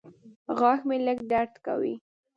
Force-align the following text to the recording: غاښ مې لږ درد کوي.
غاښ 0.59 0.79
مې 0.87 0.97
لږ 1.05 1.17
درد 1.31 1.53
کوي. 1.65 1.93